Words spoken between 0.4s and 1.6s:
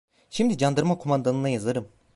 candarma kumandanına